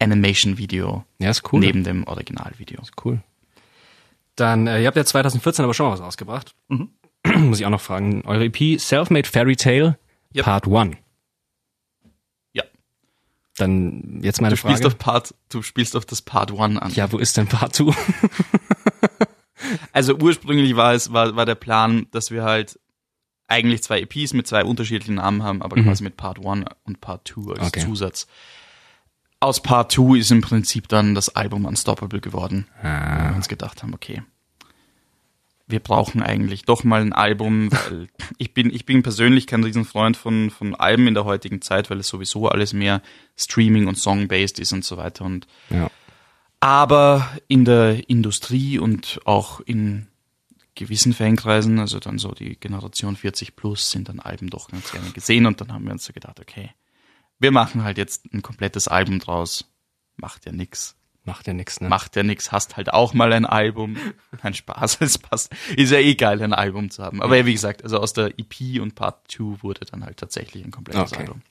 [0.00, 1.60] Animation-Video Ja, ist cool.
[1.60, 2.80] neben dem Originalvideo.
[3.04, 3.20] Cool.
[4.36, 6.54] Dann, äh, ihr habt ja 2014 aber schon mal was rausgebracht.
[7.36, 8.22] Muss ich auch noch fragen.
[8.26, 9.98] Eure EP Selfmade Fairy Tale
[10.34, 10.44] Yep.
[10.44, 10.96] Part 1.
[12.52, 12.62] Ja.
[13.56, 14.86] Dann jetzt meine Du spielst Frage.
[14.94, 16.92] auf Part, du spielst auf das Part One an.
[16.94, 17.92] ja, wo ist denn Part 2?
[19.92, 22.80] Also ursprünglich war es, war, war der Plan, dass wir halt
[23.46, 27.24] eigentlich zwei EPs mit zwei unterschiedlichen Namen haben, aber quasi mit Part One und Part
[27.26, 27.80] Two als Okay.
[27.80, 28.26] Zusatz.
[29.40, 32.66] Aus Part Two ist im Prinzip dann das Album Unstoppable geworden.
[32.82, 33.18] Ah.
[33.18, 34.22] Weil wir uns gedacht haben, okay,
[35.70, 40.16] wir brauchen eigentlich doch mal ein Album, weil ich bin, ich bin persönlich kein Riesenfreund
[40.16, 43.02] von, von Alben in der heutigen Zeit, weil es sowieso alles mehr
[43.36, 45.90] Streaming und Song-based ist und so weiter und ja.
[46.60, 50.08] aber in der Industrie und auch in
[50.74, 55.10] gewissen Fankreisen, also dann so die Generation 40 plus, sind dann Alben doch ganz gerne
[55.10, 56.70] gesehen und dann haben wir uns so gedacht, okay,
[57.40, 59.64] wir machen halt jetzt ein komplettes Album draus.
[60.16, 60.96] Macht ja nix.
[61.24, 61.88] Macht ja nix, ne?
[61.88, 63.96] Macht ja nix, hast halt auch mal ein Album.
[64.40, 65.52] Kein Spaß, es passt.
[65.76, 67.22] Ist ja eh geil, ein Album zu haben.
[67.22, 70.64] Aber ja, wie gesagt, also aus der EP und Part 2 wurde dann halt tatsächlich
[70.64, 71.22] ein komplettes Okay.
[71.22, 71.42] Album.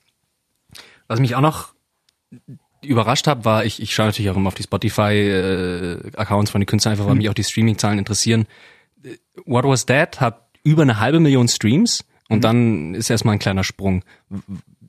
[1.06, 1.74] Was mich auch noch
[2.82, 6.92] überrascht hat, war, ich, ich schaue natürlich auch immer auf die Spotify-Accounts von den Künstlern,
[6.92, 8.46] einfach weil mich auch die Streaming-Zahlen interessieren.
[9.02, 13.38] Äh, What Was That hat über eine halbe Million Streams und dann ist erstmal ein
[13.38, 14.04] kleiner Sprung.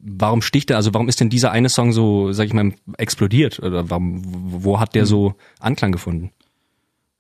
[0.03, 3.59] Warum sticht er, also warum ist denn dieser eine Song so, sag ich mal, explodiert?
[3.59, 4.21] Oder warum,
[4.63, 6.31] wo hat der so Anklang gefunden?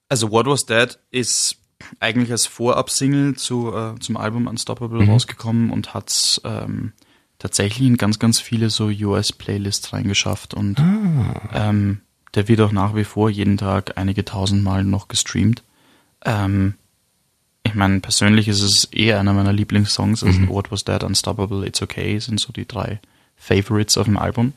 [0.09, 1.57] Also What Was That ist
[1.99, 6.93] eigentlich als Vorab-Single zu, äh, zum Album Unstoppable rausgekommen und hat ähm,
[7.39, 10.79] tatsächlich in ganz, ganz viele so US-Playlists reingeschafft und
[11.53, 12.01] ähm,
[12.35, 15.63] der wird auch nach wie vor jeden Tag einige tausend Mal noch gestreamt.
[16.23, 16.75] Ähm,
[17.63, 20.23] ich meine, persönlich ist es eher einer meiner Lieblingssongs.
[20.23, 22.99] Also What Was That, Unstoppable, It's Okay sind so die drei
[23.35, 24.53] Favorites auf dem Album.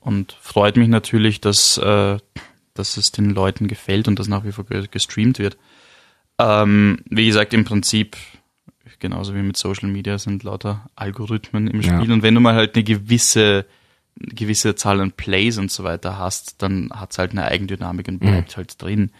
[0.00, 2.18] Und freut mich natürlich, dass, äh,
[2.74, 5.56] dass es den Leuten gefällt und dass nach wie vor ge- gestreamt wird.
[6.38, 8.16] Ähm, wie gesagt, im Prinzip,
[8.98, 12.00] genauso wie mit Social Media, sind lauter Algorithmen im Ja.
[12.00, 12.10] Spiel.
[12.12, 13.66] Und wenn du mal halt eine gewisse,
[14.20, 18.18] eine gewisse Zahl an Plays und so weiter hast, dann hat's halt eine Eigendynamik und
[18.18, 19.10] bleibt halt drin.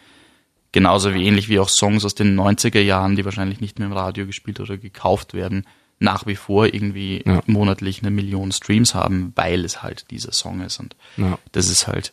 [0.73, 3.93] Genauso wie ähnlich wie auch Songs aus den 90er Jahren, die wahrscheinlich nicht mehr im
[3.93, 5.67] Radio gespielt oder gekauft werden,
[5.99, 7.43] nach wie vor irgendwie Ja.
[7.47, 10.81] monatlich eine Million Streams haben, weil es halt dieser Song ist.
[10.81, 11.39] Und Ja.
[11.53, 12.13] das ist halt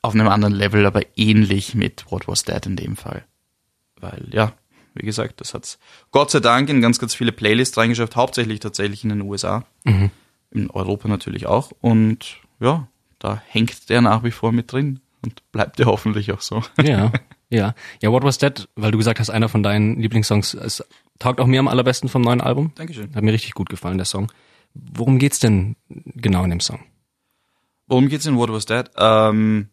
[0.00, 3.24] auf einem anderen Level, aber ähnlich mit What Was That in dem Fall.
[4.00, 4.52] Weil, ja,
[4.94, 5.78] wie gesagt, das hat's
[6.10, 9.64] Gott sei Dank in ganz, ganz viele Playlists reingeschafft, hauptsächlich tatsächlich in den USA.
[9.84, 11.70] In Europa natürlich auch.
[11.80, 12.88] Und ja,
[13.20, 16.62] da hängt der nach wie vor mit drin und bleibt er hoffentlich auch so.
[16.82, 17.12] Ja,
[17.50, 17.74] ja.
[18.00, 20.84] Ja, What Was That, weil du gesagt hast, einer von deinen Lieblingssongs, es
[21.18, 22.72] taugt auch mir am allerbesten vom neuen Album.
[22.74, 23.14] Dankeschön.
[23.14, 24.30] Hat mir richtig gut gefallen, der Song.
[24.74, 26.80] Worum geht's denn genau in dem Song?
[27.86, 28.90] Worum geht's in What Was That?
[28.96, 29.68] Ähm,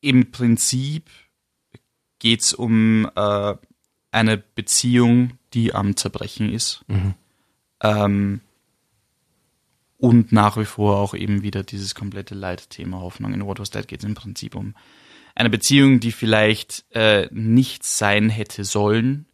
[0.00, 1.08] Im Prinzip
[2.18, 3.54] geht's um äh,
[4.10, 6.84] eine Beziehung, die am Zerbrechen ist.
[7.82, 8.40] Ähm,
[10.00, 13.34] und nach wie vor auch eben wieder dieses komplette Leitthema Hoffnung.
[13.34, 14.74] In What Was That geht's im Prinzip um
[15.34, 19.26] eine Beziehung, die vielleicht äh, nicht sein hätte sollen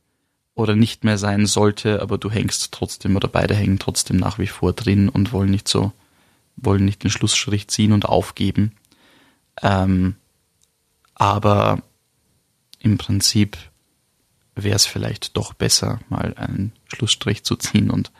[0.54, 4.48] oder nicht mehr sein sollte, aber du hängst trotzdem oder beide hängen trotzdem nach wie
[4.48, 5.92] vor drin und wollen nicht so,
[6.56, 8.72] wollen nicht den Schlussstrich ziehen und aufgeben.
[9.62, 10.16] Ähm,
[11.14, 11.82] aber
[12.80, 13.56] im Prinzip
[14.56, 18.10] wäre es vielleicht doch besser, mal einen Schlussstrich zu ziehen und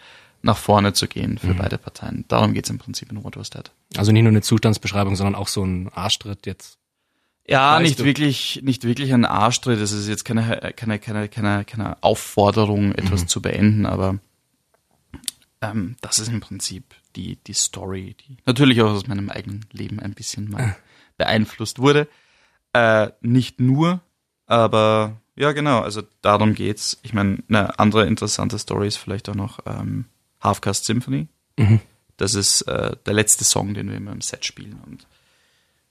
[0.42, 2.25] nach vorne zu gehen für beide Parteien.
[2.29, 3.72] Darum geht's im Prinzip in That.
[3.96, 6.79] Also nicht nur eine Zustandsbeschreibung, sondern auch so ein Arschtritt jetzt.
[7.49, 8.05] Ja, nicht du?
[8.05, 9.81] wirklich, nicht wirklich ein Arschtritt.
[9.81, 13.29] Das ist jetzt keine, keine, keine, keine, keine Aufforderung, etwas Mhm.
[13.29, 14.18] zu beenden, aber
[15.62, 20.01] ähm, das ist im Prinzip die, die Story, die natürlich auch aus meinem eigenen Leben
[20.01, 20.59] ein bisschen Ah.
[20.59, 20.77] mal
[21.16, 22.09] beeinflusst wurde.
[22.72, 24.01] Äh, nicht nur,
[24.46, 26.99] aber ja, genau, also darum geht's.
[27.03, 30.07] Ich meine, eine andere interessante Story ist vielleicht auch noch ähm,
[30.47, 31.29] Half-Cast Symphony.
[31.59, 31.81] Mhm.
[32.17, 34.81] Das ist äh, der letzte Song, den wir immer im Set spielen.
[34.87, 35.07] Und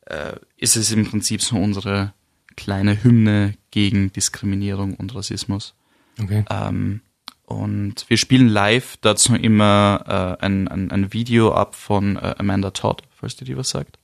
[0.08, 2.14] äh, ist es im Prinzip so unsere
[2.56, 5.76] kleine Hymne gegen Diskriminierung und Rassismus.
[6.20, 6.46] Okay.
[6.50, 7.02] Ähm,
[7.46, 12.72] und wir spielen live dazu immer äh, ein, ein, ein Video ab von äh, Amanda
[12.72, 14.00] Todd, falls dir die was sagt.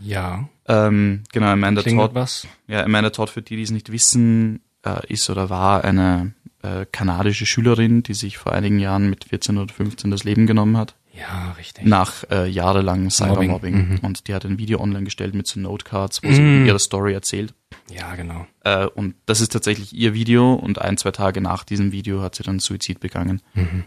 [0.00, 0.48] Ja.
[0.66, 2.14] Ähm, genau, Amanda Klingt Todd.
[2.14, 2.46] was?
[2.66, 6.86] Ja, Amanda Todd, für die, die es nicht wissen, äh, ist oder war eine äh,
[6.90, 10.94] kanadische Schülerin, die sich vor einigen Jahren mit 14 oder 15 das Leben genommen hat.
[11.14, 11.84] Ja, richtig.
[11.84, 13.74] Nach äh, jahrelangem Cybermobbing.
[13.88, 13.98] Mhm.
[14.02, 16.66] Und die hat ein Video online gestellt mit so Notecards, wo sie Mhm.
[16.66, 17.54] ihre Story erzählt.
[17.90, 18.46] Ja, genau.
[18.62, 22.36] Äh, und das ist tatsächlich ihr Video und ein, zwei Tage nach diesem Video hat
[22.36, 23.42] sie dann Suizid begangen.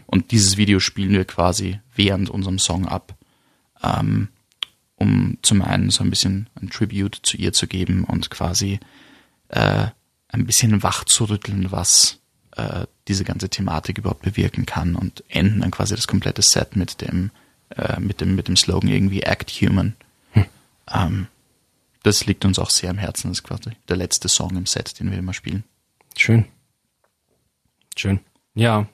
[0.06, 3.14] Und dieses Video spielen wir quasi während unserem Song ab,
[3.82, 4.28] ähm,
[4.96, 8.78] um zum einen so ein bisschen ein Tribute zu ihr zu geben und quasi
[9.48, 9.86] äh,
[10.28, 12.20] ein bisschen wach zu rütteln, was
[12.56, 17.00] äh, diese ganze Thematik überhaupt bewirken kann und enden dann quasi das komplette Set mit
[17.00, 17.30] dem,
[17.76, 19.94] äh, mit dem, mit dem Slogan irgendwie Act Human.
[20.92, 21.28] Ähm,
[22.02, 23.28] das liegt uns auch sehr am Herzen.
[23.30, 25.64] Das ist quasi der letzte Song im Set, den wir immer spielen.
[26.16, 26.46] Schön.
[27.96, 28.20] Schön.
[28.54, 28.86] Ja.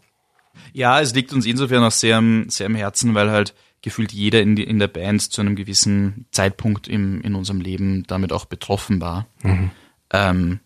[0.73, 4.43] Ja, es liegt uns insofern auch sehr, am- sehr am Herzen, weil halt gefühlt jeder
[4.43, 8.45] in, die, in der Band zu einem gewissen Zeitpunkt im, in unserem Leben damit auch
[8.45, 9.27] betroffen war.
[10.11, 10.61] Ähm,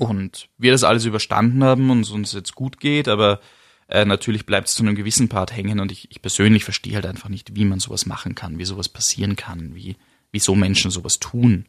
[0.00, 3.40] und wir das alles überstanden haben und es uns jetzt gut geht, aber
[3.88, 7.06] äh, natürlich bleibt es zu einem gewissen Part hängen und ich, ich persönlich verstehe halt
[7.06, 9.96] einfach nicht, wie man sowas machen kann, wie sowas passieren kann, wie
[10.32, 11.66] wieso Menschen sowas tun.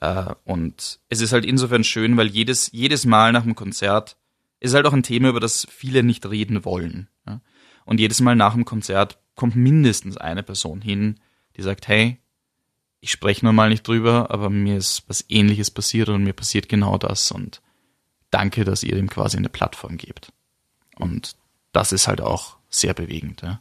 [0.00, 4.16] Äh, und es ist halt insofern schön, weil jedes, jedes Mal nach dem Konzert
[4.60, 7.08] ist halt auch ein Thema, über das viele nicht reden wollen.
[7.26, 7.40] Ja?
[7.84, 11.18] Und jedes Mal nach dem Konzert kommt mindestens eine Person hin,
[11.56, 12.18] die sagt, hey,
[13.00, 16.96] ich spreche normal nicht drüber, aber mir ist was ähnliches passiert und mir passiert genau
[16.98, 17.60] das und
[18.34, 20.32] danke, dass ihr dem quasi eine Plattform gebt.
[20.96, 21.36] Und
[21.72, 23.42] das ist halt auch sehr bewegend.
[23.42, 23.60] Ja?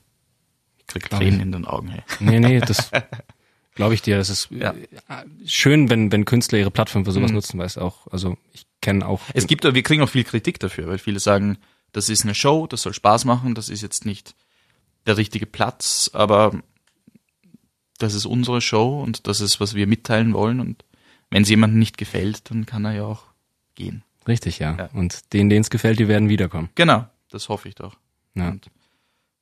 [0.80, 1.42] Ich krieg Tränen ich.
[1.42, 1.90] in den Augen.
[1.90, 2.02] Hey.
[2.20, 2.92] Nee, nee, das
[3.76, 4.18] glaube ich dir.
[4.18, 4.72] Das ist Ja.
[4.74, 4.86] äh,
[5.46, 8.08] schön, wenn, wenn Künstler ihre Plattform für sowas nutzen, weißt du auch.
[8.12, 9.22] Also ich kenne auch.
[9.34, 11.58] Es gibt, wir kriegen auch viel Kritik dafür, weil viele sagen,
[11.92, 14.36] das ist eine Show, das soll Spaß machen, das ist jetzt nicht
[15.06, 16.54] der richtige Platz, aber
[18.00, 20.84] das ist unsere Show und das ist, was wir mitteilen wollen und
[21.30, 23.24] wenn es jemandem nicht gefällt, dann kann er ja auch
[23.76, 24.04] gehen.
[24.28, 24.76] Richtig, ja.
[24.78, 24.90] Ja.
[24.94, 26.70] Und denen, denen es gefällt, die werden wiederkommen.
[26.76, 27.96] Genau, das hoffe ich doch.
[28.36, 28.50] Ja.
[28.50, 28.68] Und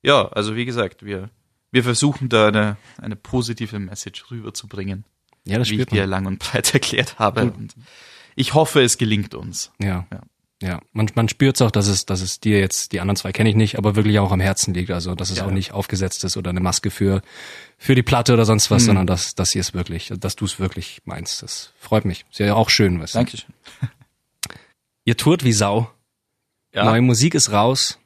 [0.04, 1.30] ja, also wie gesagt, wir,
[1.72, 5.06] wir versuchen da eine, eine positive Message rüberzubringen,
[5.46, 7.52] Ja, das wie ich dir lang und breit erklärt habe.
[7.52, 7.76] Und
[8.36, 9.72] ich hoffe, es gelingt uns.
[9.80, 10.08] Ja.
[10.12, 10.22] Ja.
[10.63, 13.50] Ja, man, man spürt auch, dass es, dass es dir jetzt, die anderen zwei kenne
[13.50, 14.91] ich nicht, aber wirklich auch am Herzen liegt.
[14.91, 15.48] Also, dass es Ja.
[15.48, 17.24] auch nicht aufgesetzt ist oder eine Maske für,
[17.80, 20.60] für die Platte oder sonst was, sondern dass, dass ihr es wirklich, dass du es
[20.60, 21.41] wirklich meinst.
[21.41, 22.26] Das freut mich.
[22.30, 23.17] Ist ja auch schön, weißt du.
[23.17, 23.50] Dankeschön.
[25.12, 25.91] Ihr tourt wie Sau.
[26.74, 26.86] Ja.
[26.86, 28.00] Neue Musik ist raus.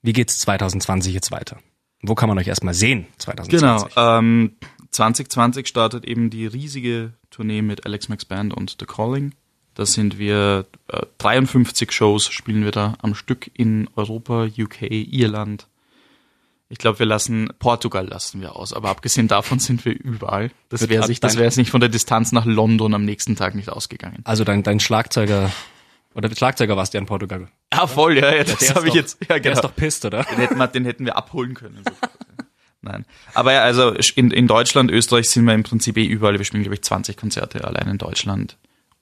[0.00, 1.58] Wie geht's 2020 jetzt weiter?
[2.02, 3.60] Wo kann man euch erstmal sehen, 2020?
[3.96, 4.18] Genau.
[4.18, 4.52] Ähm,
[4.92, 9.32] 2020 startet eben die riesige Tournee mit Alex Max Band und The Calling.
[9.74, 15.66] Da sind wir äh, 53 Shows spielen wir da am Stück in Europa, UK, Irland.
[16.68, 20.52] Ich glaube, wir lassen Portugal lassen wir aus, aber abgesehen davon sind wir überall.
[20.68, 23.56] Das wäre sich, das wäre jetzt nicht von der Distanz nach London am nächsten Tag
[23.56, 24.20] nicht ausgegangen.
[24.22, 25.50] Also dein, dein Schlagzeuger,
[26.14, 27.48] oder der Schlagzeuger warst du ja in Portugal.
[27.70, 29.18] Ah, voll, ja, ja Der das habe ich jetzt.
[29.22, 29.54] Ja, Der genau.
[29.54, 30.24] ist doch pisst, oder?
[30.24, 31.82] Den hätten wir, den hätten wir abholen können.
[32.82, 33.04] Nein.
[33.34, 36.38] Aber ja, also in, in Deutschland, Österreich sind wir im Prinzip eh überall.
[36.38, 38.56] Wir spielen, glaube ich, 20 Konzerte allein in Deutschland.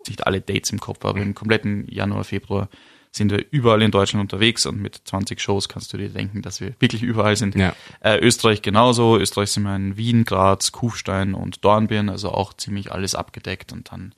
[0.08, 2.68] Nicht alle Dates im Kopf, aber im kompletten Januar, Februar
[3.10, 6.60] sind wir überall in Deutschland unterwegs und mit 20 Shows kannst du dir denken, dass
[6.60, 7.54] wir wirklich überall sind.
[7.54, 7.74] Ja.
[8.00, 9.16] Äh, Österreich genauso.
[9.16, 13.90] Österreich sind wir in Wien, Graz, Kufstein und Dornbirn, also auch ziemlich alles abgedeckt und
[13.92, 14.14] dann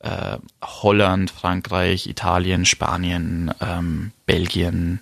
[0.00, 5.00] äh, Holland, Frankreich, Italien, Spanien, ähm, Belgien,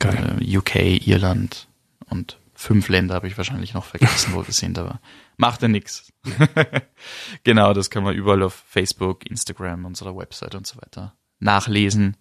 [0.00, 1.66] äh, UK, Irland
[2.08, 5.00] und fünf Länder habe ich wahrscheinlich noch vergessen, wo wir sind, aber
[5.36, 6.12] macht ja nix.
[7.44, 12.16] genau, das kann man überall auf Facebook, Instagram, unserer Website und so weiter nachlesen.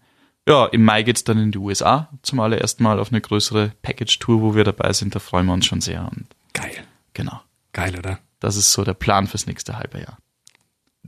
[0.47, 4.41] Ja, im Mai geht's dann in die USA zum allerersten Mal auf eine größere Package-Tour,
[4.41, 5.13] wo wir dabei sind.
[5.13, 6.09] Da freuen wir uns schon sehr.
[6.09, 6.83] Und Geil.
[7.13, 7.41] genau,
[7.73, 8.19] Geil, oder?
[8.39, 10.17] das ist so der Plan fürs nächste halbe Jahr.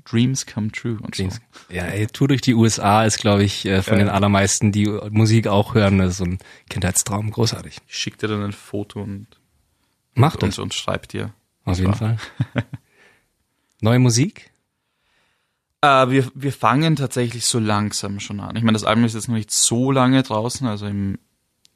[0.06, 1.24] Dreams come true und so.
[1.24, 1.42] Dreams.
[1.70, 4.00] Ja, ey, Tour durch die USA ist, glaube ich, äh, von Ja.
[4.06, 7.32] den allermeisten, die Musik auch hören, das ist so ein Kindheitstraum.
[7.32, 7.78] Großartig.
[7.88, 9.28] Ich schick dir dann ein Foto und,
[10.14, 10.60] Macht und, das.
[10.60, 11.34] und schreib dir.
[11.66, 12.18] Auf jeden war- Fall.
[13.82, 14.52] Neue Musik?
[15.82, 18.56] Äh, wir, wir fangen tatsächlich so langsam schon an.
[18.56, 21.18] Ich meine, das Album ist jetzt noch nicht so lange draußen, also im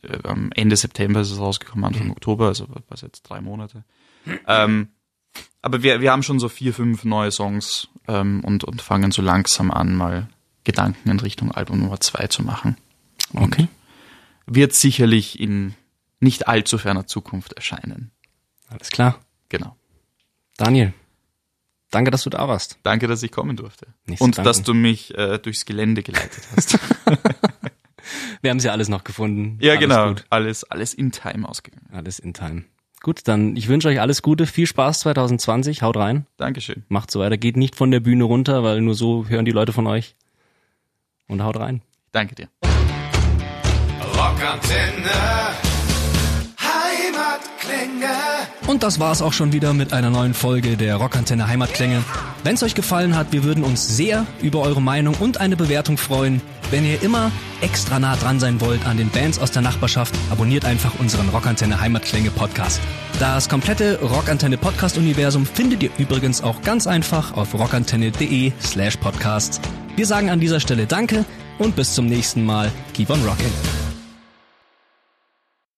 [0.04, 3.84] äh, am Ende September ist es rausgekommen, Anfang Oktober, also was jetzt drei Monate.
[4.48, 4.90] Ähm,
[5.66, 9.24] aber wir, wir haben schon so vier, fünf neue Songs ähm, und, und fangen so
[9.24, 10.30] langsam an, mal
[10.64, 12.78] Gedanken in Richtung Album Nummer zwei zu machen.
[13.34, 13.68] Und Okay.
[14.46, 15.74] Wird sicherlich in
[16.20, 18.12] nicht allzu ferner Zukunft erscheinen.
[18.68, 19.20] Alles klar.
[19.50, 19.76] Genau.
[20.56, 20.94] Daniel,
[21.90, 22.78] danke, dass du da warst.
[22.84, 23.88] Danke, dass ich kommen durfte.
[24.06, 24.46] Nicht zu und danken.
[24.46, 26.78] dass du mich äh, durchs Gelände geleitet hast.
[28.44, 29.58] Wir haben sie alles noch gefunden.
[29.62, 30.08] ja, alles genau.
[30.10, 30.26] Gut.
[30.30, 31.90] Alles, alles in Time ausgegangen.
[31.92, 32.66] Alles in Time.
[33.06, 36.86] Gut, dann ich wünsche euch alles Gute, viel Spaß 2020, haut rein, Dankeschön.
[36.90, 39.74] macht so weiter, geht nicht von der Bühne runter, weil nur so hören die Leute
[39.74, 40.16] von euch.
[41.28, 41.84] Und haut rein.
[42.12, 42.48] Danke dir.
[44.02, 45.12] Rockantenne.
[46.60, 48.16] Heimatklänge.
[48.66, 52.04] Und das war's auch schon wieder mit einer neuen Folge der Rockantenne Heimatklänge.
[52.44, 56.42] Wenn's euch gefallen hat, wir würden uns sehr über eure Meinung und eine Bewertung freuen.
[56.76, 60.66] Wenn ihr immer extra nah dran sein wollt an den Bands aus der Nachbarschaft, abonniert
[60.66, 62.82] einfach unseren Rockantenne Heimatklänge Podcast.
[63.18, 69.62] Das komplette Rockantenne Podcast Universum findet ihr übrigens auch ganz einfach auf rockantenne.de slash podcast.
[69.96, 71.24] Wir sagen an dieser Stelle Danke
[71.60, 72.70] und bis zum nächsten Mal.
[72.94, 73.95] Keep on rocking.